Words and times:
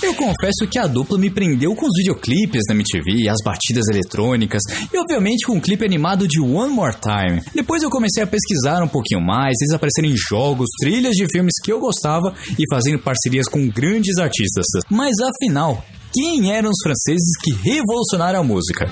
Eu 0.03 0.15
confesso 0.15 0.69
que 0.71 0.79
a 0.79 0.87
dupla 0.87 1.17
me 1.17 1.31
prendeu 1.31 1.75
com 1.75 1.87
os 1.87 1.93
videoclipes 1.97 2.65
da 2.69 2.75
MTV, 2.75 3.27
as 3.27 3.39
batidas 3.43 3.89
eletrônicas 3.89 4.61
e, 4.93 4.99
obviamente, 4.99 5.47
com 5.47 5.53
o 5.53 5.57
um 5.57 5.61
clipe 5.61 5.87
animado 5.87 6.29
de 6.29 6.39
One 6.39 6.75
More 6.75 6.97
Time. 7.01 7.41
Depois 7.55 7.83
eu 7.83 7.89
comecei 7.89 8.23
a 8.23 8.27
pesquisar 8.27 8.83
um 8.83 8.89
pouquinho 8.89 9.23
mais, 9.23 9.55
eles 9.63 9.73
apareceram 9.73 10.11
em 10.11 10.17
jogos, 10.29 10.69
trilhas 10.83 11.15
de 11.15 11.27
filmes 11.33 11.55
que 11.65 11.73
eu 11.73 11.81
gostava 11.81 12.35
e 12.59 12.65
fazendo 12.71 12.99
parcerias 12.99 13.49
com 13.49 13.67
grandes 13.71 14.19
artistas. 14.19 14.67
Mas 14.91 15.15
afinal, 15.23 15.83
quem 16.13 16.53
eram 16.53 16.71
os 16.71 16.79
franceses 16.83 17.37
que 17.43 17.53
revolucionaram 17.53 18.41
a 18.41 18.45
música? 18.45 18.89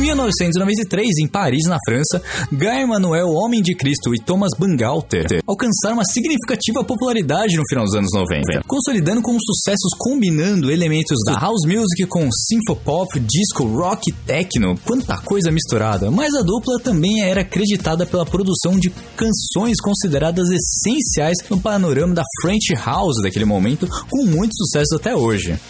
Em 0.00 0.04
1993, 0.04 1.18
em 1.22 1.28
Paris, 1.28 1.66
na 1.66 1.76
França, 1.84 2.22
Guy 2.50 2.86
Manuel 2.86 3.28
Homem 3.28 3.60
de 3.60 3.74
Cristo 3.76 4.14
e 4.14 4.18
Thomas 4.18 4.48
Bangalter 4.58 5.26
alcançaram 5.46 5.96
uma 5.96 6.06
significativa 6.06 6.82
popularidade 6.82 7.54
no 7.54 7.64
final 7.68 7.84
dos 7.84 7.94
anos 7.94 8.08
90, 8.14 8.62
consolidando 8.66 9.20
com 9.20 9.36
sucessos 9.38 9.92
combinando 9.98 10.72
elementos 10.72 11.18
da 11.26 11.34
house 11.34 11.66
music 11.66 12.06
com 12.06 12.30
synthpop, 12.32 13.20
disco, 13.20 13.64
rock 13.64 14.08
e 14.08 14.12
techno, 14.24 14.74
quanta 14.86 15.18
coisa 15.18 15.50
misturada. 15.50 16.10
Mas 16.10 16.34
a 16.34 16.40
dupla 16.40 16.80
também 16.82 17.20
era 17.22 17.42
acreditada 17.42 18.06
pela 18.06 18.24
produção 18.24 18.78
de 18.78 18.88
canções 19.14 19.82
consideradas 19.82 20.48
essenciais 20.48 21.36
no 21.50 21.60
panorama 21.60 22.14
da 22.14 22.24
French 22.40 22.72
House 22.74 23.20
daquele 23.22 23.44
momento, 23.44 23.86
com 24.08 24.24
muito 24.24 24.56
sucesso 24.56 24.96
até 24.96 25.14
hoje. 25.14 25.60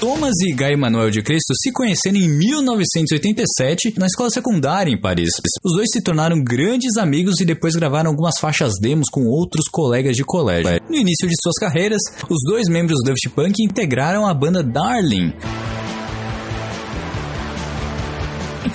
Thomas 0.00 0.34
e 0.42 0.52
Guy 0.52 0.76
Manuel 0.76 1.10
de 1.10 1.22
Cristo 1.22 1.52
se 1.60 1.72
conheceram 1.72 2.18
em 2.18 2.28
1987 2.28 3.94
na 3.98 4.06
escola 4.06 4.30
secundária 4.30 4.92
em 4.92 5.00
Paris. 5.00 5.30
Os 5.64 5.74
dois 5.74 5.88
se 5.92 6.00
tornaram 6.00 6.40
grandes 6.40 6.96
amigos 6.96 7.40
e 7.40 7.44
depois 7.44 7.74
gravaram 7.74 8.10
algumas 8.10 8.38
faixas 8.38 8.74
demos 8.80 9.08
com 9.10 9.26
outros 9.26 9.64
colegas 9.68 10.14
de 10.14 10.22
colégio. 10.22 10.80
No 10.88 10.94
início 10.94 11.26
de 11.26 11.34
suas 11.42 11.56
carreiras, 11.56 12.00
os 12.30 12.38
dois 12.46 12.68
membros 12.68 12.98
do 13.02 13.08
Daft 13.08 13.28
Punk 13.30 13.60
integraram 13.60 14.24
a 14.24 14.32
banda 14.32 14.62
Darling. 14.62 15.32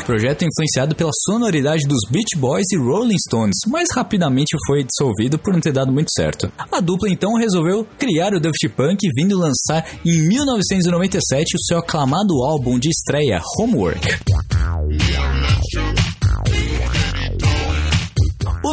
Projeto 0.06 0.44
influenciado 0.44 0.96
pela 0.96 1.12
sonoridade 1.24 1.88
dos 1.88 2.02
Beach 2.10 2.38
Boys 2.38 2.66
e 2.74 2.78
Rolling 2.78 3.18
Stones, 3.18 3.56
mas 3.68 3.88
rapidamente 3.96 4.56
foi 4.68 4.84
dissolvido 4.84 5.40
por 5.40 5.54
não 5.54 5.62
ter 5.62 5.72
dado 5.72 5.92
muito 5.92 6.12
certo. 6.12 6.52
A 6.72 6.80
dupla 6.82 7.10
então 7.10 7.36
resolveu 7.36 7.88
criar 7.98 8.34
o 8.34 8.40
Daft 8.40 8.68
Punk, 8.76 9.00
vindo 9.16 9.38
lançar 9.38 9.88
em 10.06 10.28
1997 10.28 11.56
o 11.56 11.64
seu 11.64 11.78
aclamado 11.80 12.34
álbum 12.44 12.78
de 12.78 12.90
estreia 12.90 13.42
Homework. 13.58 14.08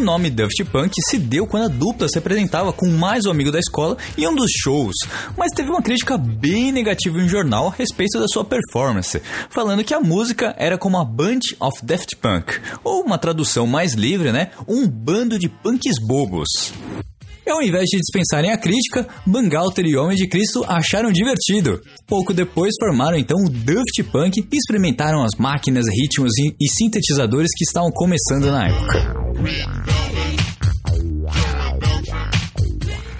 O 0.00 0.03
nome 0.03 0.31
Daft 0.31 0.65
Punk 0.72 0.94
se 1.11 1.19
deu 1.19 1.47
quando 1.47 1.65
a 1.65 1.69
dupla 1.69 2.09
se 2.09 2.16
apresentava 2.16 2.72
com 2.72 2.88
mais 2.88 3.27
um 3.27 3.31
amigo 3.31 3.53
da 3.53 3.59
escola 3.59 3.99
em 4.16 4.27
um 4.27 4.34
dos 4.34 4.50
shows, 4.50 4.94
mas 5.37 5.53
teve 5.53 5.69
uma 5.69 5.83
crítica 5.83 6.16
bem 6.16 6.72
negativa 6.72 7.19
em 7.19 7.25
um 7.25 7.28
jornal 7.28 7.69
a 7.69 7.75
respeito 7.77 8.19
da 8.19 8.27
sua 8.27 8.43
performance, 8.43 9.21
falando 9.50 9.84
que 9.84 9.93
a 9.93 10.00
música 10.00 10.55
era 10.56 10.78
como 10.78 10.97
a 10.97 11.05
Bunch 11.05 11.55
of 11.60 11.84
Daft 11.84 12.16
Punk, 12.16 12.59
ou 12.83 13.03
uma 13.03 13.19
tradução 13.19 13.66
mais 13.66 13.93
livre, 13.93 14.33
né? 14.33 14.53
Um 14.66 14.89
bando 14.89 15.39
de 15.39 15.50
punks 15.50 15.97
bobos. 16.00 16.49
E 17.47 17.50
ao 17.50 17.60
invés 17.60 17.84
de 17.84 17.99
dispensarem 17.99 18.53
a 18.53 18.56
crítica, 18.56 19.06
Bangalter 19.27 19.84
e 19.84 19.99
Homem 19.99 20.16
de 20.16 20.27
Cristo 20.28 20.65
acharam 20.66 21.12
divertido. 21.12 21.78
Pouco 22.06 22.33
depois 22.33 22.72
formaram 22.81 23.19
então 23.19 23.37
o 23.37 23.50
Daft 23.50 24.03
Punk 24.10 24.41
e 24.41 24.56
experimentaram 24.56 25.22
as 25.22 25.37
máquinas, 25.39 25.84
ritmos 25.89 26.33
e, 26.39 26.56
e 26.59 26.69
sintetizadores 26.69 27.50
que 27.55 27.65
estavam 27.65 27.91
começando 27.93 28.50
na 28.50 28.66
época. 28.66 29.19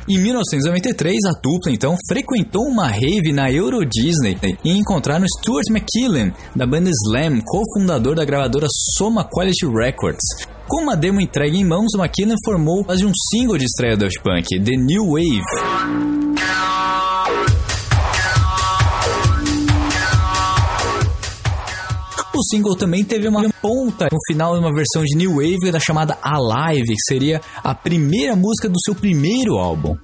Em 0.09 0.19
1993, 0.19 1.25
a 1.25 1.41
dupla 1.41 1.71
então 1.71 1.95
frequentou 2.09 2.65
uma 2.65 2.89
rave 2.89 3.33
na 3.33 3.49
Euro 3.53 3.87
Disney 3.87 4.37
e 4.65 4.73
encontraram 4.73 5.25
Stuart 5.39 5.67
McKillen, 5.71 6.33
da 6.57 6.67
banda 6.67 6.91
Slam, 6.91 7.41
cofundador 7.47 8.17
da 8.17 8.25
gravadora 8.25 8.67
Soma 8.99 9.25
Quality 9.25 9.67
Records. 9.67 10.25
Com 10.67 10.83
uma 10.83 10.97
demo 10.97 11.21
entregue 11.21 11.59
em 11.59 11.65
mãos, 11.65 11.95
McKinnon 11.95 12.35
formou 12.45 12.85
quase 12.85 13.07
um 13.07 13.13
single 13.31 13.57
de 13.57 13.67
estreia 13.67 13.97
do 13.97 14.09
Punk, 14.23 14.59
The 14.59 14.77
New 14.77 15.13
Wave. 15.13 15.43
O 22.35 22.43
single 22.51 22.75
também 22.75 23.05
teve 23.05 23.29
uma 23.29 23.43
ponta 23.61 24.09
no 24.11 24.19
final 24.27 24.55
de 24.55 24.61
uma 24.61 24.75
versão 24.75 25.05
de 25.05 25.17
New 25.17 25.37
Wave 25.37 25.71
da 25.71 25.79
chamada 25.79 26.19
Alive, 26.23 26.95
que 26.95 27.03
seria 27.07 27.41
a 27.63 27.75
primeira 27.75 28.35
música 28.35 28.69
do 28.69 28.81
seu 28.85 28.95
primeiro 28.95 29.59
álbum. 29.59 29.97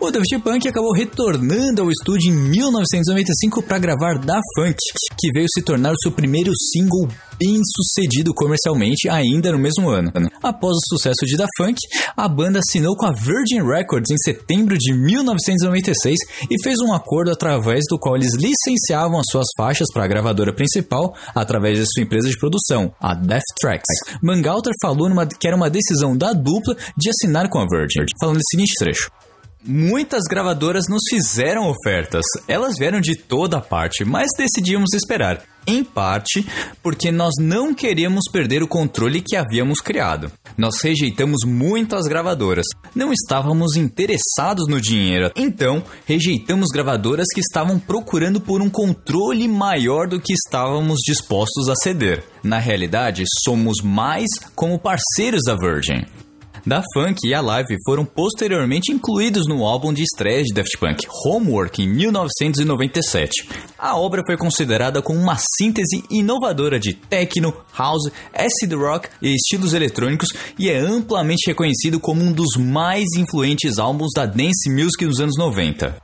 O 0.00 0.10
Daft 0.10 0.38
Punk 0.42 0.66
acabou 0.66 0.92
retornando 0.92 1.82
ao 1.82 1.90
estúdio 1.90 2.32
em 2.32 2.36
1995 2.36 3.62
para 3.62 3.78
gravar 3.78 4.18
Da 4.18 4.40
Funk, 4.54 4.76
que 5.18 5.30
veio 5.32 5.46
se 5.52 5.62
tornar 5.62 5.92
o 5.92 6.00
seu 6.02 6.10
primeiro 6.10 6.52
single 6.72 7.08
bem 7.40 7.58
sucedido 7.64 8.34
comercialmente 8.34 9.08
ainda 9.08 9.50
no 9.50 9.58
mesmo 9.58 9.88
ano. 9.88 10.12
Após 10.42 10.76
o 10.76 10.94
sucesso 10.94 11.24
de 11.24 11.38
Da 11.38 11.46
Funk, 11.56 11.78
a 12.14 12.28
banda 12.28 12.58
assinou 12.58 12.94
com 12.94 13.06
a 13.06 13.12
Virgin 13.12 13.62
Records 13.66 14.10
em 14.10 14.18
setembro 14.18 14.76
de 14.76 14.92
1996 14.92 16.18
e 16.50 16.62
fez 16.62 16.78
um 16.80 16.92
acordo 16.92 17.30
através 17.30 17.84
do 17.88 17.98
qual 17.98 18.16
eles 18.16 18.34
licenciavam 18.36 19.18
as 19.18 19.26
suas 19.30 19.46
faixas 19.56 19.88
para 19.92 20.04
a 20.04 20.08
gravadora 20.08 20.54
principal 20.54 21.14
através 21.34 21.78
de 21.78 21.86
sua 21.86 22.02
empresa 22.02 22.28
de 22.28 22.36
produção, 22.36 22.92
a 23.00 23.14
Death 23.14 23.42
Tracks. 23.60 24.20
Mangalter 24.22 24.72
falou 24.80 25.08
numa, 25.08 25.26
que 25.26 25.46
era 25.46 25.56
uma 25.56 25.70
decisão 25.70 26.16
da 26.16 26.32
dupla 26.32 26.76
de 26.96 27.10
assinar 27.10 27.48
com 27.48 27.58
a 27.58 27.66
Virgin, 27.66 28.04
falando 28.20 28.36
o 28.36 28.50
seguinte 28.50 28.74
trecho. 28.78 29.10
Muitas 29.62 30.22
gravadoras 30.24 30.84
nos 30.88 31.02
fizeram 31.10 31.68
ofertas. 31.68 32.24
Elas 32.48 32.78
vieram 32.78 32.98
de 32.98 33.14
toda 33.14 33.60
parte, 33.60 34.04
mas 34.04 34.30
decidimos 34.36 34.94
esperar. 34.94 35.42
Em 35.66 35.84
parte 35.84 36.46
porque 36.82 37.12
nós 37.12 37.34
não 37.38 37.74
queríamos 37.74 38.24
perder 38.32 38.62
o 38.62 38.68
controle 38.68 39.20
que 39.20 39.36
havíamos 39.36 39.80
criado. 39.80 40.32
Nós 40.56 40.80
rejeitamos 40.82 41.44
muitas 41.46 42.06
gravadoras. 42.06 42.66
Não 42.94 43.12
estávamos 43.12 43.76
interessados 43.76 44.66
no 44.68 44.80
dinheiro. 44.80 45.30
Então, 45.36 45.82
rejeitamos 46.06 46.68
gravadoras 46.72 47.26
que 47.34 47.40
estavam 47.40 47.78
procurando 47.78 48.40
por 48.40 48.60
um 48.60 48.70
controle 48.70 49.46
maior 49.48 50.08
do 50.08 50.20
que 50.20 50.32
estávamos 50.32 50.98
dispostos 51.04 51.68
a 51.68 51.74
ceder. 51.74 52.24
Na 52.42 52.58
realidade, 52.58 53.24
somos 53.44 53.82
mais 53.82 54.28
como 54.54 54.78
parceiros 54.78 55.42
da 55.46 55.54
Virgin. 55.54 56.04
Da 56.66 56.82
Funk 56.92 57.26
e 57.26 57.32
a 57.32 57.40
Live 57.40 57.76
foram 57.84 58.04
posteriormente 58.04 58.92
incluídos 58.92 59.46
no 59.48 59.64
álbum 59.64 59.92
de 59.92 60.02
estreia 60.02 60.42
de 60.42 60.52
Daft 60.52 60.76
Punk, 60.78 61.06
Homework, 61.24 61.82
em 61.82 61.88
1997. 61.88 63.48
A 63.78 63.96
obra 63.96 64.22
foi 64.26 64.36
considerada 64.36 65.00
como 65.00 65.18
uma 65.18 65.38
síntese 65.58 66.04
inovadora 66.10 66.78
de 66.78 66.92
techno, 66.92 67.54
house, 67.76 68.10
acid 68.34 68.72
rock 68.74 69.08
e 69.22 69.34
estilos 69.34 69.72
eletrônicos 69.72 70.28
e 70.58 70.68
é 70.68 70.78
amplamente 70.78 71.48
reconhecido 71.48 71.98
como 71.98 72.22
um 72.22 72.32
dos 72.32 72.56
mais 72.58 73.06
influentes 73.16 73.78
álbuns 73.78 74.10
da 74.14 74.26
dance 74.26 74.68
music 74.68 75.06
dos 75.06 75.18
anos 75.18 75.36
90. 75.38 75.96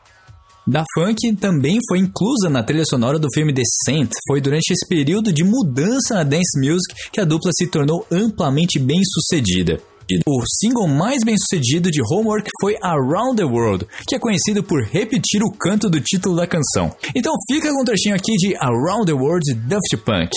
Da 0.67 0.85
Funk 0.95 1.37
também 1.37 1.79
foi 1.87 1.99
inclusa 1.99 2.49
na 2.51 2.63
trilha 2.63 2.85
sonora 2.85 3.19
do 3.19 3.29
filme 3.33 3.53
Descent. 3.53 4.11
Foi 4.27 4.41
durante 4.41 4.73
esse 4.73 4.89
período 4.89 5.33
de 5.33 5.45
mudança 5.45 6.15
na 6.15 6.25
dance 6.25 6.59
music 6.59 7.11
que 7.13 7.21
a 7.21 7.25
dupla 7.25 7.53
se 7.57 7.69
tornou 7.69 8.05
amplamente 8.11 8.79
bem 8.79 9.01
sucedida. 9.05 9.81
O 10.25 10.43
single 10.61 10.87
mais 10.87 11.19
bem 11.25 11.35
sucedido 11.37 11.91
de 11.91 12.01
Homework 12.01 12.49
foi 12.61 12.77
Around 12.81 13.37
the 13.37 13.45
World, 13.45 13.87
que 14.07 14.15
é 14.15 14.19
conhecido 14.19 14.63
por 14.63 14.81
repetir 14.85 15.43
o 15.43 15.51
canto 15.51 15.91
do 15.91 16.01
título 16.01 16.37
da 16.37 16.47
canção. 16.47 16.95
Então 17.15 17.35
fica 17.51 17.73
com 17.73 17.83
um 17.83 17.85
trechinho 17.85 18.15
aqui 18.15 18.33
de 18.37 18.55
Around 18.57 19.07
the 19.07 19.13
World 19.13 19.43
de 19.45 19.55
Daft 19.55 19.97
Punk. 20.05 20.31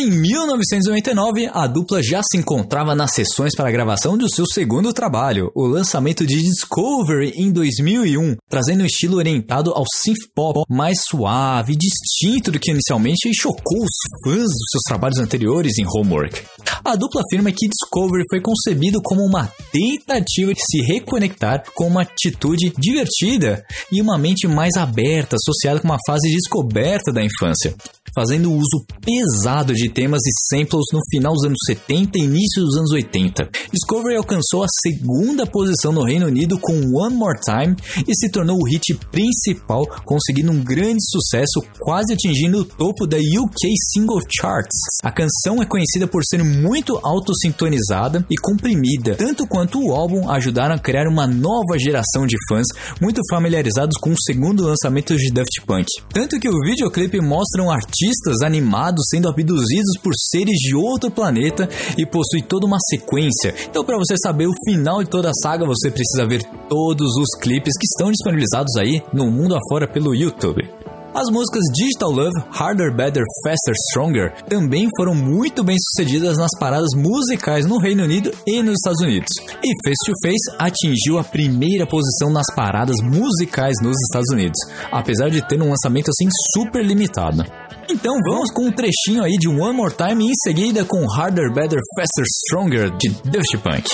Em 0.00 0.08
1999, 0.12 1.50
a 1.52 1.66
dupla 1.66 2.00
já 2.00 2.20
se 2.22 2.38
encontrava 2.38 2.94
nas 2.94 3.10
sessões 3.14 3.52
para 3.56 3.68
a 3.68 3.72
gravação 3.72 4.16
do 4.16 4.32
seu 4.32 4.46
segundo 4.46 4.92
trabalho, 4.92 5.50
o 5.56 5.66
lançamento 5.66 6.24
de 6.24 6.40
Discovery 6.40 7.32
em 7.34 7.50
2001, 7.50 8.36
trazendo 8.48 8.84
um 8.84 8.86
estilo 8.86 9.16
orientado 9.16 9.72
ao 9.72 9.82
synth 9.92 10.30
pop 10.32 10.60
mais 10.68 11.00
suave, 11.02 11.74
distinto 11.74 12.52
do 12.52 12.60
que 12.60 12.70
inicialmente 12.70 13.28
chocou 13.34 13.82
os 13.82 14.22
fãs 14.22 14.44
dos 14.44 14.70
seus 14.70 14.82
trabalhos 14.86 15.18
anteriores 15.18 15.76
em 15.80 15.84
Homework. 15.84 16.44
A 16.84 16.94
dupla 16.94 17.22
afirma 17.22 17.50
que 17.50 17.68
Discovery 17.68 18.22
foi 18.30 18.40
concebido 18.40 19.02
como 19.02 19.22
uma 19.22 19.52
tentativa 19.72 20.54
de 20.54 20.60
se 20.60 20.80
reconectar 20.80 21.64
com 21.74 21.88
uma 21.88 22.02
atitude 22.02 22.72
divertida 22.78 23.64
e 23.90 24.00
uma 24.00 24.16
mente 24.16 24.46
mais 24.46 24.76
aberta, 24.76 25.34
associada 25.34 25.80
com 25.80 25.88
uma 25.88 25.98
fase 26.06 26.28
de 26.28 26.36
descoberta 26.36 27.12
da 27.12 27.20
infância 27.20 27.74
fazendo 28.14 28.52
uso 28.52 28.84
pesado 29.00 29.74
de 29.74 29.88
temas 29.88 30.20
e 30.26 30.56
samples 30.56 30.84
no 30.92 31.00
final 31.10 31.32
dos 31.34 31.44
anos 31.44 31.58
70 31.66 32.18
e 32.18 32.22
início 32.22 32.62
dos 32.62 32.76
anos 32.76 32.92
80. 32.92 33.48
Discovery 33.72 34.16
alcançou 34.16 34.62
a 34.62 34.66
segunda 34.82 35.46
posição 35.46 35.92
no 35.92 36.04
Reino 36.04 36.26
Unido 36.26 36.58
com 36.58 36.72
One 36.72 37.14
More 37.14 37.38
Time 37.40 37.76
e 38.06 38.14
se 38.14 38.30
tornou 38.30 38.56
o 38.56 38.64
hit 38.64 38.94
principal, 39.10 39.86
conseguindo 40.04 40.52
um 40.52 40.62
grande 40.62 41.04
sucesso, 41.10 41.62
quase 41.78 42.14
atingindo 42.14 42.58
o 42.58 42.64
topo 42.64 43.06
da 43.06 43.18
UK 43.18 43.68
Single 43.92 44.20
Charts. 44.40 44.78
A 45.02 45.10
canção 45.10 45.62
é 45.62 45.66
conhecida 45.66 46.06
por 46.06 46.22
ser 46.24 46.42
muito 46.42 46.98
autossintonizada 47.02 48.24
e 48.30 48.36
comprimida, 48.36 49.16
tanto 49.16 49.46
quanto 49.46 49.80
o 49.80 49.92
álbum 49.92 50.30
ajudaram 50.30 50.74
a 50.74 50.78
criar 50.78 51.08
uma 51.08 51.26
nova 51.26 51.78
geração 51.78 52.26
de 52.26 52.36
fãs 52.48 52.66
muito 53.00 53.20
familiarizados 53.30 53.96
com 53.98 54.10
o 54.10 54.20
segundo 54.20 54.64
lançamento 54.64 55.16
de 55.16 55.30
Daft 55.30 55.62
Punk. 55.66 55.86
Tanto 56.12 56.38
que 56.38 56.48
o 56.48 56.60
videoclipe 56.64 57.20
mostra 57.20 57.62
um 57.62 57.70
artista 57.70 57.97
cientistas 57.98 58.42
animados 58.42 59.06
sendo 59.10 59.28
abduzidos 59.28 59.98
por 60.02 60.12
seres 60.16 60.56
de 60.56 60.74
outro 60.74 61.10
planeta 61.10 61.68
e 61.96 62.06
possui 62.06 62.42
toda 62.42 62.66
uma 62.66 62.78
sequência. 62.88 63.54
Então, 63.68 63.84
para 63.84 63.98
você 63.98 64.14
saber 64.22 64.46
o 64.46 64.54
final 64.64 65.02
de 65.02 65.10
toda 65.10 65.30
a 65.30 65.34
saga, 65.42 65.66
você 65.66 65.90
precisa 65.90 66.26
ver 66.26 66.42
todos 66.68 67.16
os 67.16 67.40
clipes 67.40 67.74
que 67.78 67.86
estão 67.86 68.10
disponibilizados 68.10 68.76
aí 68.76 69.02
no 69.12 69.30
mundo 69.30 69.56
afora 69.56 69.88
pelo 69.88 70.14
YouTube. 70.14 70.77
As 71.18 71.32
músicas 71.32 71.64
Digital 71.74 72.12
Love, 72.12 72.44
Harder, 72.48 72.94
Better, 72.94 73.24
Faster, 73.42 73.74
Stronger 73.90 74.32
também 74.48 74.88
foram 74.96 75.16
muito 75.16 75.64
bem 75.64 75.74
sucedidas 75.76 76.38
nas 76.38 76.50
paradas 76.60 76.90
musicais 76.94 77.66
no 77.66 77.76
Reino 77.76 78.04
Unido 78.04 78.30
e 78.46 78.62
nos 78.62 78.74
Estados 78.74 79.00
Unidos. 79.00 79.28
E 79.60 79.68
Face 79.82 79.98
to 80.06 80.12
Face 80.22 80.56
atingiu 80.60 81.18
a 81.18 81.24
primeira 81.24 81.88
posição 81.88 82.30
nas 82.30 82.46
paradas 82.54 82.98
musicais 83.02 83.74
nos 83.82 83.96
Estados 84.06 84.30
Unidos, 84.32 84.58
apesar 84.92 85.28
de 85.28 85.42
ter 85.42 85.60
um 85.60 85.70
lançamento 85.70 86.08
assim 86.08 86.28
super 86.54 86.86
limitado. 86.86 87.44
Então 87.90 88.14
vamos 88.24 88.52
com 88.52 88.66
um 88.66 88.72
trechinho 88.72 89.24
aí 89.24 89.36
de 89.40 89.48
One 89.48 89.76
More 89.76 89.92
Time 89.92 90.24
e 90.24 90.30
em 90.30 90.34
seguida 90.44 90.84
com 90.84 91.04
Harder, 91.10 91.52
Better, 91.52 91.80
Faster, 91.96 92.24
Stronger 92.46 92.96
de 92.96 93.08
Daft 93.28 93.58
Punk. 93.58 93.88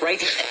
One 0.00 0.47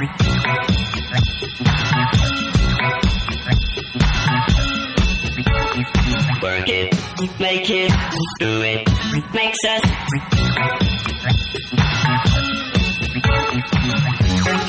Work 0.00 0.06
it, 6.68 6.94
make 7.40 7.68
it, 7.68 7.92
do 8.38 8.62
it, 8.62 8.88
makes 9.34 9.58
us 9.68 9.80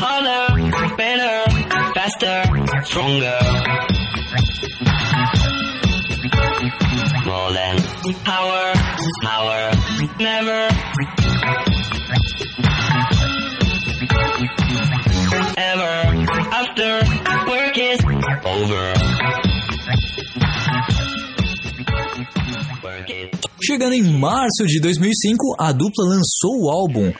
harder, 0.01 0.97
better, 0.97 1.51
faster, 1.93 2.43
stronger. 2.85 3.37
More 7.25 7.51
than 7.53 7.77
power, 8.23 8.73
power, 9.21 9.71
never. 10.17 10.68
Chegando 23.79 23.93
em 23.93 24.03
março 24.03 24.65
de 24.65 24.77
2005, 24.81 25.55
a 25.57 25.71
dupla 25.71 26.03
lançou 26.03 26.63
o 26.63 26.69
álbum 26.69 27.13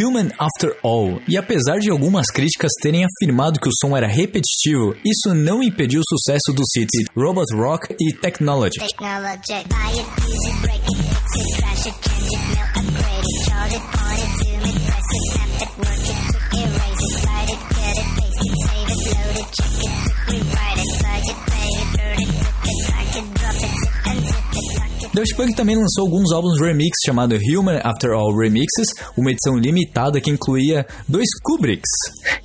Human 0.00 0.30
After 0.38 0.74
All, 0.82 1.20
e 1.28 1.36
apesar 1.36 1.78
de 1.78 1.90
algumas 1.90 2.28
críticas 2.28 2.72
terem 2.80 3.04
afirmado 3.04 3.60
que 3.60 3.68
o 3.68 3.72
som 3.78 3.94
era 3.94 4.06
repetitivo, 4.06 4.96
isso 5.04 5.34
não 5.34 5.62
impediu 5.62 6.00
o 6.00 6.04
sucesso 6.08 6.54
dos 6.54 6.74
hits 6.74 7.04
Robot 7.14 7.54
Rock 7.54 7.94
e 8.00 8.14
Technology. 8.14 8.78
Technologic. 8.78 9.66
Daft 25.16 25.34
Punk 25.34 25.56
também 25.56 25.74
lançou 25.74 26.04
alguns 26.04 26.30
álbuns 26.30 26.60
remix 26.60 26.90
chamado 27.02 27.34
Human 27.36 27.80
After 27.82 28.10
All 28.10 28.36
Remixes, 28.36 28.88
uma 29.16 29.30
edição 29.30 29.56
limitada 29.56 30.20
que 30.20 30.28
incluía 30.28 30.86
dois 31.08 31.26
Kubricks. 31.42 31.88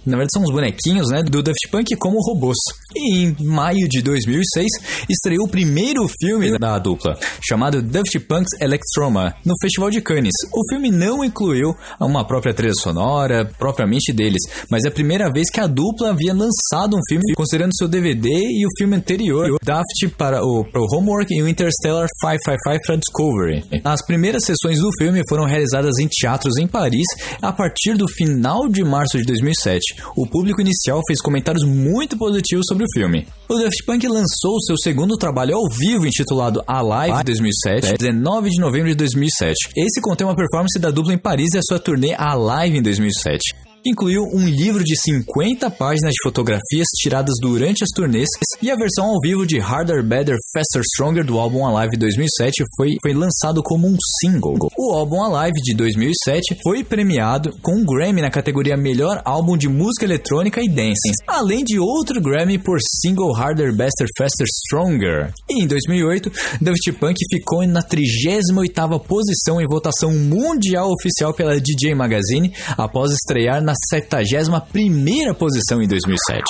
Na 0.05 0.15
verdade 0.15 0.29
são 0.33 0.43
uns 0.43 0.51
bonequinhos, 0.51 1.09
né, 1.09 1.21
do 1.21 1.43
Daft 1.43 1.69
Punk 1.69 1.93
como 1.97 2.17
robôs. 2.25 2.55
E 2.95 3.25
em 3.25 3.35
maio 3.43 3.89
de 3.89 4.01
2006 4.01 4.67
estreou 5.09 5.47
o 5.47 5.49
primeiro 5.49 6.07
filme 6.07 6.57
da 6.57 6.79
dupla, 6.79 7.19
chamado 7.45 7.81
Daft 7.81 8.17
Punk's 8.21 8.57
Electroma, 8.61 9.35
no 9.45 9.53
Festival 9.61 9.89
de 9.89 9.99
Cannes. 9.99 10.33
O 10.53 10.61
filme 10.69 10.89
não 10.89 11.25
incluiu 11.25 11.75
uma 11.99 12.25
própria 12.25 12.53
trilha 12.53 12.73
sonora 12.73 13.51
propriamente 13.59 14.13
deles, 14.13 14.41
mas 14.69 14.85
é 14.85 14.87
a 14.87 14.91
primeira 14.91 15.29
vez 15.29 15.49
que 15.51 15.59
a 15.59 15.67
dupla 15.67 16.11
havia 16.11 16.33
lançado 16.33 16.95
um 16.95 17.01
filme 17.09 17.33
considerando 17.35 17.75
seu 17.75 17.89
DVD 17.89 18.29
e 18.29 18.65
o 18.65 18.69
filme 18.77 18.95
anterior, 18.95 19.57
Daft 19.61 20.07
para 20.17 20.41
o, 20.41 20.63
para 20.63 20.81
o 20.81 20.87
Homework 20.89 21.33
e 21.33 21.41
o 21.41 21.49
Interstellar 21.49 22.07
555 22.21 22.60
para 22.63 22.95
Discovery. 22.95 23.63
As 23.83 24.05
primeiras 24.05 24.43
sessões 24.45 24.79
do 24.79 24.89
filme 24.97 25.21
foram 25.27 25.45
realizadas 25.45 25.97
em 25.99 26.07
teatros 26.07 26.57
em 26.57 26.67
Paris 26.67 27.05
a 27.41 27.51
partir 27.51 27.95
do 27.95 28.07
final 28.07 28.67
de 28.67 28.83
março 28.83 29.17
de 29.17 29.23
2007. 29.25 29.95
O 30.15 30.27
público 30.27 30.61
inicial 30.61 31.01
fez 31.07 31.21
comentários 31.21 31.63
muito 31.63 32.17
positivos 32.17 32.65
sobre 32.67 32.85
o 32.85 32.91
filme. 32.93 33.27
O 33.49 33.55
Daft 33.55 33.83
Punk 33.85 34.07
lançou 34.07 34.59
seu 34.61 34.77
segundo 34.77 35.17
trabalho 35.17 35.55
ao 35.55 35.69
vivo 35.69 36.05
intitulado 36.05 36.63
Alive 36.67 37.23
2007, 37.23 37.97
19 37.97 38.49
de 38.49 38.59
novembro 38.59 38.89
de 38.89 38.95
2007. 38.95 39.55
Esse 39.75 40.01
contém 40.01 40.25
uma 40.25 40.35
performance 40.35 40.79
da 40.79 40.91
dupla 40.91 41.13
em 41.13 41.17
Paris 41.17 41.53
e 41.53 41.57
a 41.57 41.61
sua 41.61 41.79
turnê 41.79 42.13
Alive 42.17 42.77
em 42.77 42.81
2007 42.81 43.70
incluiu 43.85 44.23
um 44.33 44.47
livro 44.47 44.83
de 44.83 44.95
50 44.95 45.69
páginas 45.71 46.11
de 46.11 46.23
fotografias 46.23 46.87
tiradas 46.99 47.35
durante 47.41 47.83
as 47.83 47.89
turnês 47.95 48.27
e 48.61 48.69
a 48.69 48.75
versão 48.75 49.05
ao 49.05 49.19
vivo 49.21 49.45
de 49.45 49.59
Harder, 49.59 50.03
Better, 50.03 50.37
Faster, 50.53 50.81
Stronger 50.83 51.25
do 51.25 51.39
álbum 51.39 51.65
Alive 51.65 51.97
2007 51.97 52.63
foi, 52.75 52.95
foi 53.01 53.13
lançado 53.13 53.61
como 53.63 53.87
um 53.87 53.97
single. 54.19 54.57
O 54.77 54.93
álbum 54.93 55.23
Alive 55.23 55.59
de 55.63 55.75
2007 55.75 56.57
foi 56.63 56.83
premiado 56.83 57.55
com 57.61 57.73
um 57.73 57.85
Grammy 57.85 58.21
na 58.21 58.29
categoria 58.29 58.77
Melhor 58.77 59.21
Álbum 59.25 59.57
de 59.57 59.67
Música 59.67 60.05
Eletrônica 60.05 60.61
e 60.61 60.69
Dance, 60.69 61.11
além 61.31 61.63
de 61.63 61.79
outro 61.79 62.21
Grammy 62.21 62.57
por 62.57 62.77
single 63.01 63.35
Harder, 63.35 63.71
Better, 63.71 64.07
Faster, 64.17 64.45
Stronger. 64.47 65.33
E 65.49 65.63
em 65.63 65.67
2008, 65.67 66.31
Daft 66.61 66.91
Punk 66.99 67.17
ficou 67.29 67.65
na 67.65 67.81
38ª 67.81 68.99
posição 68.99 69.61
em 69.61 69.67
votação 69.67 70.11
mundial 70.11 70.91
oficial 70.91 71.33
pela 71.33 71.59
DJ 71.59 71.95
Magazine 71.95 72.53
após 72.77 73.11
estrear 73.11 73.61
na 73.61 73.73
71ª 73.93 75.33
posição 75.33 75.81
em 75.81 75.87
2007. 75.87 76.43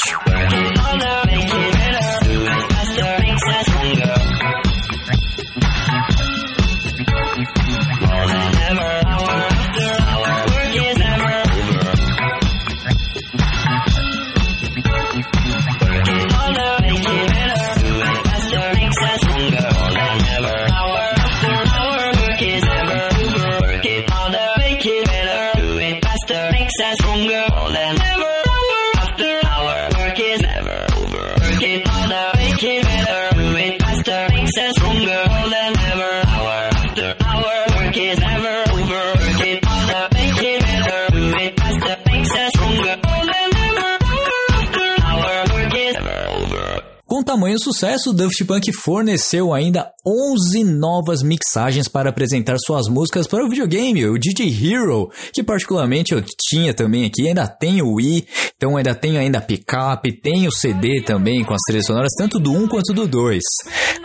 Tamanho 47.42 47.58
sucesso, 47.60 48.14
Daft 48.14 48.46
Punk 48.46 48.72
forneceu 48.72 49.52
ainda 49.52 49.92
11 50.06 50.64
novas 50.64 51.24
mixagens 51.24 51.88
para 51.88 52.12
apresentar 52.12 52.56
suas 52.64 52.88
músicas 52.88 53.26
para 53.26 53.44
o 53.44 53.50
videogame, 53.50 54.06
o 54.06 54.18
DJ 54.18 54.48
Hero, 54.48 55.10
que 55.34 55.42
particularmente 55.42 56.14
eu 56.14 56.24
tinha 56.40 56.72
também 56.72 57.04
aqui, 57.04 57.28
ainda 57.28 57.48
tem 57.48 57.82
o 57.82 57.96
Wii, 57.96 58.28
então 58.56 58.78
ainda 58.78 58.94
tenho 58.94 59.20
ainda 59.20 59.42
pickup, 59.42 60.12
tem 60.22 60.48
o 60.48 60.52
CD 60.52 61.02
também 61.02 61.44
com 61.44 61.56
as 61.56 61.62
trilhas 61.66 61.88
sonoras, 61.88 62.12
tanto 62.16 62.40
do 62.40 62.52
1 62.52 62.68
quanto 62.68 62.94
do 62.94 63.08
2. 63.08 63.42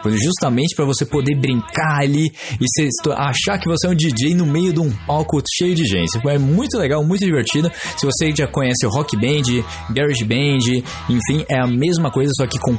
Justamente 0.06 0.74
para 0.74 0.86
você 0.86 1.04
poder 1.04 1.34
brincar 1.34 2.00
ali 2.00 2.32
e 2.60 2.64
se, 2.68 2.88
achar 3.12 3.58
que 3.58 3.68
você 3.68 3.86
é 3.86 3.90
um 3.90 3.94
DJ 3.94 4.34
no 4.34 4.46
meio 4.46 4.72
de 4.72 4.80
um 4.80 4.90
palco 5.06 5.42
cheio 5.58 5.74
de 5.74 5.84
gente. 5.84 6.18
É 6.26 6.38
muito 6.38 6.78
legal, 6.78 7.04
muito 7.04 7.24
divertido. 7.24 7.70
Se 7.98 8.06
você 8.06 8.32
já 8.34 8.46
conhece 8.46 8.86
o 8.86 8.90
Rock 8.90 9.16
Band, 9.16 9.62
Garage 9.90 10.24
Band, 10.24 10.82
enfim, 11.10 11.44
é 11.48 11.60
a 11.60 11.66
mesma 11.66 12.10
coisa, 12.10 12.30
só 12.36 12.46
que 12.46 12.58
com 12.58 12.76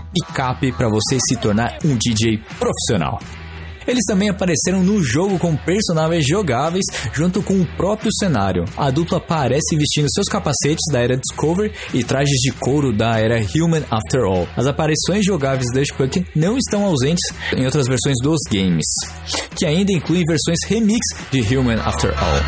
picape 0.48 0.72
para 0.72 0.88
você 0.89 1.18
se 1.20 1.36
tornar 1.38 1.77
um 1.84 1.98
DJ 1.98 2.39
profissional. 2.60 3.20
Eles 3.88 4.04
também 4.06 4.27
apareceram 4.27 4.84
no 4.84 5.01
jogo 5.01 5.39
com 5.39 5.56
personagens 5.56 6.25
jogáveis 6.27 6.84
junto 7.13 7.42
com 7.42 7.62
o 7.62 7.66
próprio 7.77 8.12
cenário. 8.20 8.66
A 8.75 8.92
dupla 8.92 9.18
aparece 9.18 9.77
vestindo 9.77 10.08
seus 10.13 10.27
capacetes 10.27 10.84
da 10.92 11.00
era 11.00 11.16
Discovery 11.16 11.72
e 11.94 12.04
trajes 12.04 12.38
de 12.42 12.51
couro 12.51 12.92
da 12.92 13.18
era 13.18 13.39
Human 13.56 13.84
After 13.89 14.25
All. 14.25 14.46
As 14.58 14.68
aparições 14.68 15.25
jogáveis 15.25 15.72
da 15.72 15.82
Punk 15.96 16.25
não 16.36 16.58
estão 16.58 16.84
ausentes 16.84 17.24
em 17.56 17.63
outras 17.63 17.88
versões 17.88 18.18
dos 18.22 18.39
games, 18.51 18.86
que 19.56 19.66
ainda 19.66 19.94
incluem 19.94 20.25
versões 20.27 20.60
remix 20.66 21.00
de 21.32 21.39
Human 21.56 21.80
After 21.80 22.12
All. 22.12 22.42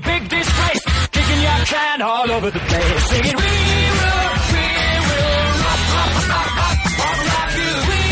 Big 0.00 0.28
disgrace, 0.28 0.84
kicking 1.10 1.42
your 1.42 1.64
can 1.66 2.00
all 2.02 2.30
over 2.30 2.50
the 2.50 2.58
place, 2.58 3.04
singing 3.10 3.36
we 3.36 3.42
will, 3.42 4.32
we 4.52 4.64
will 5.08 5.52
rock, 5.62 5.82
rock, 5.92 6.12
rock, 6.28 6.48
rock, 6.56 6.78
rock, 6.98 7.18
rock 7.28 7.50
you, 7.58 7.72
we. 7.88 8.02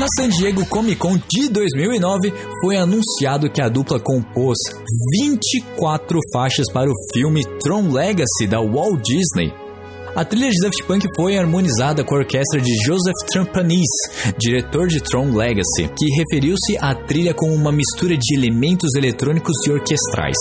Na 0.00 0.06
San 0.16 0.28
Diego 0.30 0.64
Comic 0.66 0.98
Con 0.98 1.16
de 1.16 1.48
2009, 1.48 2.32
foi 2.60 2.76
anunciado 2.76 3.50
que 3.50 3.62
a 3.62 3.68
dupla 3.68 3.98
compôs 3.98 4.58
24 5.20 6.18
faixas 6.32 6.70
para 6.72 6.90
o 6.90 6.94
filme 7.12 7.42
Tron 7.62 7.90
Legacy 7.92 8.46
da 8.46 8.60
Walt 8.60 9.02
Disney. 9.02 9.59
A 10.14 10.24
trilha 10.24 10.50
de 10.50 10.56
Daft 10.60 10.84
Punk 10.86 11.06
foi 11.14 11.38
harmonizada 11.38 12.02
com 12.02 12.16
a 12.16 12.18
orquestra 12.18 12.60
de 12.60 12.74
Joseph 12.84 13.14
Trampanis, 13.32 13.88
diretor 14.38 14.88
de 14.88 15.00
Tron 15.00 15.32
Legacy, 15.32 15.88
que 15.96 16.06
referiu-se 16.18 16.76
à 16.78 16.94
trilha 16.94 17.32
como 17.32 17.54
uma 17.54 17.70
mistura 17.70 18.16
de 18.16 18.36
elementos 18.36 18.94
eletrônicos 18.96 19.54
e 19.66 19.70
orquestrais. 19.70 20.36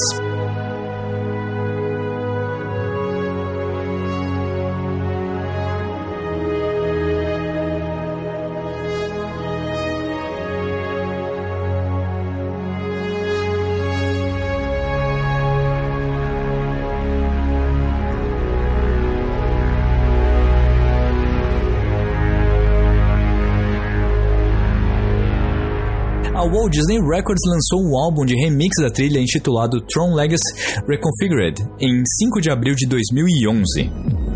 A 26.40 26.44
Walt 26.44 26.72
Disney 26.72 26.98
Records 27.02 27.42
lançou 27.46 27.84
um 27.84 27.98
álbum 27.98 28.24
de 28.24 28.34
remix 28.34 28.82
da 28.82 28.90
trilha 28.90 29.20
intitulado 29.20 29.82
Tron 29.82 30.16
Legacy 30.16 30.80
Reconfigured 30.88 31.60
em 31.82 32.02
5 32.24 32.40
de 32.40 32.50
abril 32.50 32.76
de 32.76 32.88
2011. 32.88 34.29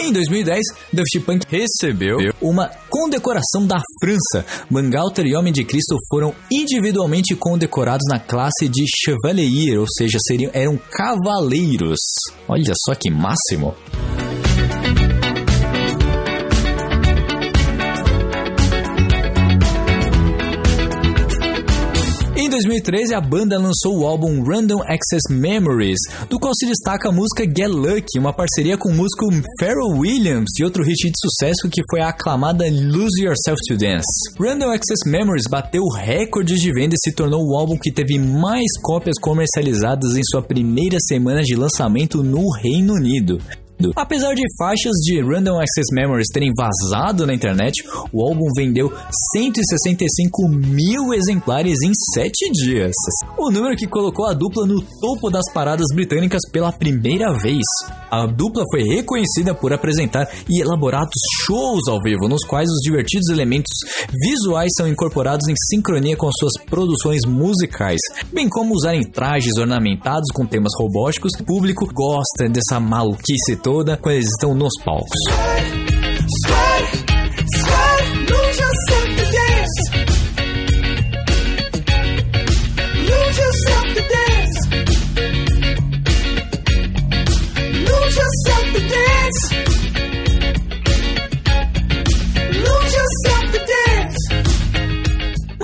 Em 0.00 0.12
2010, 0.12 0.62
Daft 0.92 1.20
Punk 1.26 1.44
recebeu 1.50 2.18
uma 2.40 2.70
condecoração 2.88 3.66
da 3.66 3.80
França. 4.00 4.46
Bangalter 4.70 5.26
e 5.26 5.34
Homem 5.34 5.52
de 5.52 5.64
Cristo 5.64 5.96
foram 6.08 6.32
individualmente 6.50 7.34
condecorados 7.34 8.06
na 8.08 8.20
classe 8.20 8.68
de 8.68 8.84
Chevalier, 8.86 9.78
ou 9.78 9.86
seja, 9.88 10.18
seriam, 10.20 10.52
eram 10.54 10.78
cavaleiros. 10.90 11.98
Olha 12.48 12.72
só 12.86 12.94
que 12.94 13.10
máximo! 13.10 13.74
2013, 22.88 23.14
a 23.14 23.20
banda 23.20 23.58
lançou 23.58 23.98
o 23.98 24.06
álbum 24.06 24.42
Random 24.42 24.80
Access 24.82 25.30
Memories, 25.30 25.98
do 26.28 26.38
qual 26.38 26.54
se 26.54 26.66
destaca 26.66 27.08
a 27.08 27.12
música 27.12 27.44
Get 27.44 27.68
Lucky, 27.68 28.18
uma 28.18 28.32
parceria 28.32 28.78
com 28.78 28.88
o 28.88 28.94
músico 28.94 29.26
Pharrell 29.60 29.98
Williams 29.98 30.48
e 30.58 30.64
outro 30.64 30.82
hit 30.82 30.96
de 30.96 31.12
sucesso 31.20 31.68
que 31.70 31.82
foi 31.90 32.00
a 32.00 32.08
aclamada 32.08 32.64
Lose 32.64 33.22
Yourself 33.22 33.60
to 33.68 33.76
Dance. 33.76 34.06
Random 34.38 34.70
Access 34.70 35.06
Memories 35.06 35.44
bateu 35.50 35.82
recordes 35.86 36.60
de 36.60 36.72
venda 36.72 36.94
e 36.94 36.98
se 36.98 37.14
tornou 37.14 37.46
o 37.46 37.56
álbum 37.56 37.76
que 37.76 37.92
teve 37.92 38.18
mais 38.18 38.70
cópias 38.82 39.18
comercializadas 39.20 40.16
em 40.16 40.22
sua 40.24 40.42
primeira 40.42 40.96
semana 41.00 41.42
de 41.42 41.54
lançamento 41.54 42.22
no 42.22 42.50
Reino 42.50 42.94
Unido. 42.94 43.38
Apesar 43.94 44.34
de 44.34 44.42
faixas 44.58 44.92
de 45.04 45.22
Random 45.22 45.60
Access 45.60 45.86
Memories 45.92 46.26
terem 46.32 46.52
vazado 46.52 47.24
na 47.24 47.32
internet, 47.32 47.84
o 48.12 48.22
álbum 48.22 48.46
vendeu 48.56 48.92
165 49.36 50.48
mil 50.48 51.14
exemplares 51.14 51.76
em 51.84 51.92
7 52.14 52.50
dias. 52.52 52.92
O 53.36 53.52
número 53.52 53.76
que 53.76 53.86
colocou 53.86 54.26
a 54.26 54.34
dupla 54.34 54.66
no 54.66 54.82
topo 55.00 55.30
das 55.30 55.44
paradas 55.52 55.86
britânicas 55.94 56.40
pela 56.50 56.72
primeira 56.72 57.32
vez. 57.38 57.62
A 58.10 58.26
dupla 58.26 58.64
foi 58.68 58.82
reconhecida 58.82 59.54
por 59.54 59.72
apresentar 59.72 60.28
e 60.48 60.60
elaborados 60.60 61.14
shows 61.46 61.86
ao 61.88 62.02
vivo, 62.02 62.28
nos 62.28 62.44
quais 62.44 62.68
os 62.68 62.80
divertidos 62.82 63.28
elementos 63.28 63.70
visuais 64.24 64.70
são 64.76 64.88
incorporados 64.88 65.46
em 65.46 65.54
sincronia 65.70 66.16
com 66.16 66.28
suas 66.32 66.52
produções 66.68 67.20
musicais, 67.26 68.00
bem 68.32 68.48
como 68.48 68.74
usarem 68.74 69.02
trajes 69.02 69.56
ornamentados 69.56 70.30
com 70.34 70.44
temas 70.44 70.72
robóticos. 70.76 71.30
O 71.38 71.44
público 71.44 71.86
gosta 71.94 72.48
dessa 72.48 72.80
maluquice 72.80 73.54
toda 73.54 73.67
quando 73.98 74.14
eles 74.14 74.28
estão 74.28 74.54
nos 74.54 74.72
palcos. 74.82 76.67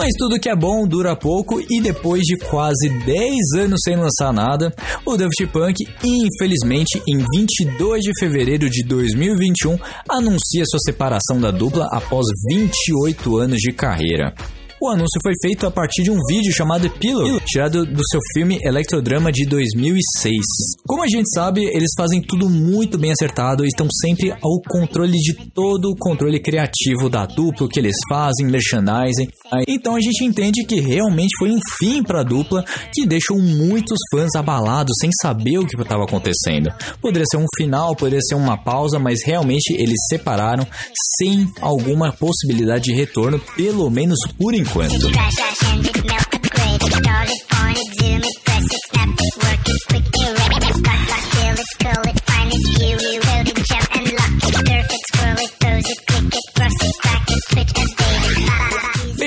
Mas 0.05 0.13
tudo 0.19 0.39
que 0.39 0.51
é 0.51 0.55
bom 0.55 0.87
dura 0.87 1.17
pouco 1.17 1.59
e 1.59 1.81
depois 1.81 2.21
de 2.25 2.37
quase 2.37 2.91
10 2.91 3.55
anos 3.57 3.81
sem 3.83 3.97
lançar 3.97 4.35
nada, 4.35 4.71
o 5.07 5.17
Daft 5.17 5.47
Punk, 5.47 5.77
infelizmente, 6.05 7.03
em 7.09 7.25
22 7.35 8.03
de 8.03 8.11
fevereiro 8.21 8.69
de 8.69 8.85
2021, 8.85 9.79
anuncia 10.07 10.67
sua 10.67 10.81
separação 10.81 11.41
da 11.41 11.51
dupla 11.51 11.89
após 11.91 12.27
28 12.51 13.39
anos 13.39 13.57
de 13.57 13.73
carreira. 13.73 14.35
O 14.81 14.89
anúncio 14.89 15.21
foi 15.23 15.33
feito 15.41 15.67
a 15.67 15.71
partir 15.71 16.03
de 16.03 16.11
um 16.11 16.19
vídeo 16.29 16.53
chamado 16.53 16.91
Pillow, 16.91 17.41
tirado 17.47 17.87
do 17.87 18.03
seu 18.11 18.21
filme 18.35 18.59
Electrodrama 18.63 19.31
de 19.31 19.47
2006. 19.47 20.35
Como 20.87 21.03
a 21.03 21.07
gente 21.07 21.33
sabe, 21.33 21.65
eles 21.65 21.91
fazem 21.97 22.21
tudo 22.21 22.51
muito 22.51 22.99
bem 22.99 23.13
acertado 23.13 23.65
e 23.65 23.69
estão 23.69 23.87
sempre 24.03 24.33
ao 24.33 24.61
controle 24.69 25.17
de 25.17 25.33
todo 25.55 25.91
o 25.91 25.97
controle 25.97 26.41
criativo 26.41 27.09
da 27.09 27.25
dupla, 27.25 27.69
que 27.69 27.79
eles 27.79 27.97
fazem, 28.09 28.47
merchandising. 28.47 29.29
Então 29.69 29.95
a 29.95 30.01
gente 30.01 30.25
entende 30.25 30.65
que 30.65 30.81
realmente 30.81 31.37
foi 31.39 31.51
um 31.51 31.61
fim 31.79 32.03
para 32.03 32.21
a 32.21 32.25
dupla 32.25 32.65
que 32.93 33.07
deixou 33.07 33.39
muitos 33.39 33.99
fãs 34.11 34.35
abalados 34.35 34.95
sem 35.01 35.11
saber 35.23 35.59
o 35.59 35.67
que 35.67 35.81
estava 35.81 36.03
acontecendo. 36.03 36.71
Poderia 37.01 37.27
ser 37.31 37.39
um 37.39 37.47
final, 37.57 37.95
poderia 37.95 38.21
ser 38.23 38.35
uma 38.35 38.59
pausa, 38.63 38.99
mas 38.99 39.21
realmente 39.25 39.73
eles 39.73 39.99
separaram 40.11 40.67
sem 41.19 41.49
alguma 41.61 42.13
possibilidade 42.13 42.85
de 42.85 42.93
retorno, 42.93 43.41
pelo 43.57 43.89
menos 43.89 44.19
por 44.37 44.53
enquanto. 44.53 44.64
enquanto. 44.65 45.15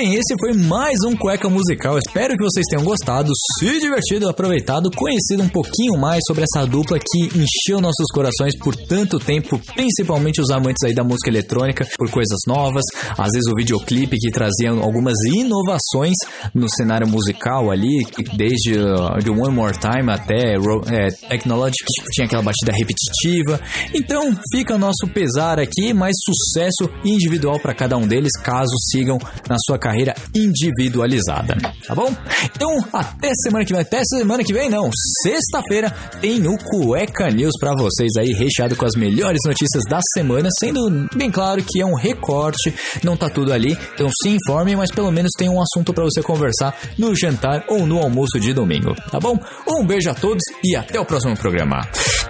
Bem, 0.00 0.14
esse 0.14 0.32
foi 0.38 0.52
mais 0.52 0.94
um 1.04 1.16
Cueca 1.16 1.48
Musical. 1.48 1.98
Espero 1.98 2.36
que 2.36 2.44
vocês 2.44 2.64
tenham 2.70 2.84
gostado, 2.84 3.32
se 3.58 3.80
divertido, 3.80 4.28
aproveitado, 4.28 4.92
conhecido 4.94 5.42
um 5.42 5.48
pouquinho 5.48 5.98
mais 5.98 6.20
sobre 6.24 6.44
essa 6.44 6.64
dupla 6.64 7.00
que 7.00 7.24
encheu 7.36 7.80
nossos 7.80 8.06
corações 8.14 8.56
por 8.56 8.76
tanto 8.76 9.18
tempo, 9.18 9.60
principalmente 9.74 10.40
os 10.40 10.50
amantes 10.50 10.84
aí 10.84 10.94
da 10.94 11.02
música 11.02 11.28
eletrônica, 11.28 11.84
por 11.98 12.08
coisas 12.12 12.38
novas, 12.46 12.84
às 13.18 13.32
vezes 13.32 13.50
o 13.50 13.56
videoclipe 13.56 14.16
que 14.18 14.30
trazia 14.30 14.70
algumas 14.70 15.16
inovações 15.34 16.14
no 16.54 16.68
cenário 16.70 17.08
musical 17.08 17.68
ali, 17.68 18.06
desde 18.36 18.78
uh, 18.78 19.18
The 19.20 19.30
One 19.30 19.52
More 19.52 19.76
Time 19.76 20.12
até 20.12 20.54
é, 20.94 21.08
Technology, 21.28 21.74
que 21.74 22.10
tinha 22.12 22.26
aquela 22.26 22.44
batida 22.44 22.70
repetitiva. 22.70 23.60
Então, 23.92 24.30
fica 24.54 24.78
nosso 24.78 25.08
pesar 25.12 25.58
aqui, 25.58 25.92
mais 25.92 26.14
sucesso 26.24 26.88
individual 27.04 27.58
para 27.58 27.74
cada 27.74 27.96
um 27.96 28.06
deles, 28.06 28.30
caso 28.44 28.70
sigam 28.92 29.18
na 29.48 29.56
sua 29.66 29.76
carreira 29.76 29.87
individualizada, 30.34 31.56
tá 31.86 31.94
bom? 31.94 32.14
Então, 32.44 32.84
até 32.92 33.30
semana 33.42 33.64
que 33.64 33.72
vem, 33.72 33.82
até 33.82 34.02
semana 34.04 34.44
que 34.44 34.52
vem 34.52 34.68
não, 34.68 34.90
sexta-feira 35.22 35.90
tem 36.20 36.46
o 36.46 36.56
Cueca 36.56 37.30
News 37.30 37.52
para 37.60 37.74
vocês 37.74 38.10
aí, 38.18 38.32
recheado 38.32 38.76
com 38.76 38.84
as 38.84 38.94
melhores 38.94 39.40
notícias 39.46 39.84
da 39.88 40.00
semana, 40.14 40.48
sendo 40.58 41.08
bem 41.14 41.30
claro 41.30 41.62
que 41.62 41.80
é 41.80 41.86
um 41.86 41.94
recorte, 41.94 42.74
não 43.02 43.16
tá 43.16 43.28
tudo 43.28 43.52
ali, 43.52 43.76
então 43.94 44.08
se 44.22 44.28
informem, 44.30 44.76
mas 44.76 44.90
pelo 44.90 45.10
menos 45.10 45.30
tem 45.36 45.48
um 45.48 45.60
assunto 45.60 45.92
para 45.92 46.04
você 46.04 46.22
conversar 46.22 46.76
no 46.96 47.14
jantar 47.14 47.64
ou 47.68 47.86
no 47.86 47.98
almoço 47.98 48.38
de 48.40 48.52
domingo, 48.52 48.94
tá 49.10 49.18
bom? 49.20 49.38
Um 49.68 49.86
beijo 49.86 50.10
a 50.10 50.14
todos 50.14 50.42
e 50.64 50.76
até 50.76 50.98
o 50.98 51.04
próximo 51.04 51.36
programa. 51.36 51.86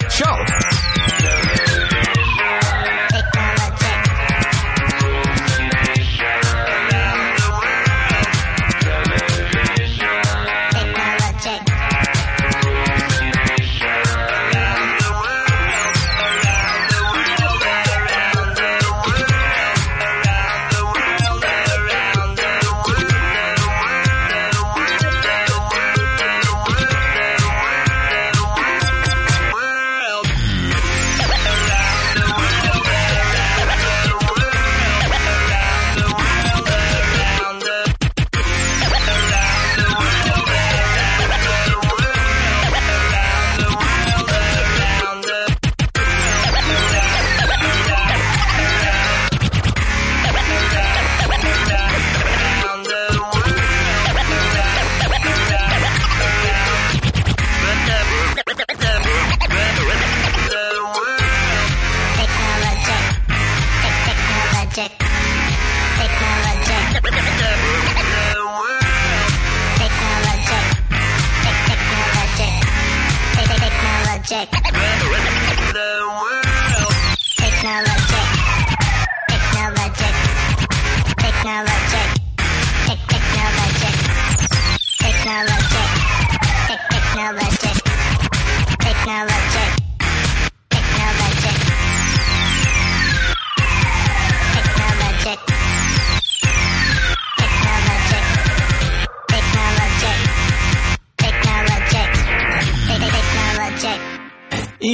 Tchau! 0.09 0.37